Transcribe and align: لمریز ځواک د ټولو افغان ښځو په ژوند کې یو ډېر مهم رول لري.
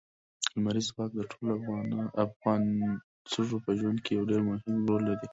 لمریز 0.55 0.87
ځواک 0.93 1.11
د 1.15 1.21
ټولو 1.31 1.53
افغان 2.25 2.63
ښځو 3.31 3.57
په 3.65 3.71
ژوند 3.79 3.97
کې 4.03 4.11
یو 4.17 4.27
ډېر 4.31 4.41
مهم 4.49 4.75
رول 4.87 5.01
لري. 5.09 5.27